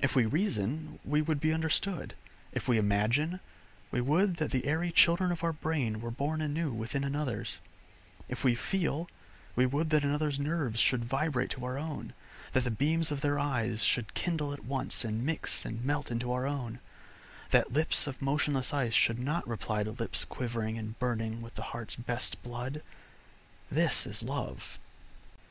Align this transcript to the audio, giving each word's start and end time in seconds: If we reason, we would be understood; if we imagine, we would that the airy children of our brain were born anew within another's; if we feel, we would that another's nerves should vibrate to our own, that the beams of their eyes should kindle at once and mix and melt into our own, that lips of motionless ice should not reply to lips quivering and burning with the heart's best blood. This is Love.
If 0.00 0.14
we 0.16 0.24
reason, 0.24 0.98
we 1.04 1.20
would 1.20 1.40
be 1.40 1.52
understood; 1.52 2.14
if 2.52 2.66
we 2.68 2.78
imagine, 2.78 3.38
we 3.90 4.00
would 4.00 4.36
that 4.36 4.50
the 4.50 4.64
airy 4.64 4.90
children 4.90 5.30
of 5.30 5.44
our 5.44 5.52
brain 5.52 6.00
were 6.00 6.10
born 6.10 6.40
anew 6.40 6.72
within 6.72 7.04
another's; 7.04 7.58
if 8.30 8.42
we 8.44 8.54
feel, 8.54 9.10
we 9.54 9.66
would 9.66 9.90
that 9.90 10.04
another's 10.04 10.40
nerves 10.40 10.80
should 10.80 11.04
vibrate 11.04 11.50
to 11.50 11.66
our 11.66 11.76
own, 11.78 12.14
that 12.52 12.64
the 12.64 12.70
beams 12.70 13.10
of 13.12 13.20
their 13.20 13.38
eyes 13.38 13.82
should 13.82 14.14
kindle 14.14 14.54
at 14.54 14.64
once 14.64 15.04
and 15.04 15.26
mix 15.26 15.66
and 15.66 15.84
melt 15.84 16.10
into 16.10 16.32
our 16.32 16.46
own, 16.46 16.80
that 17.50 17.70
lips 17.70 18.06
of 18.06 18.22
motionless 18.22 18.72
ice 18.72 18.94
should 18.94 19.18
not 19.18 19.46
reply 19.46 19.82
to 19.82 19.90
lips 19.90 20.24
quivering 20.24 20.78
and 20.78 20.98
burning 20.98 21.42
with 21.42 21.56
the 21.56 21.62
heart's 21.76 21.94
best 21.96 22.42
blood. 22.42 22.80
This 23.70 24.06
is 24.06 24.22
Love. 24.22 24.78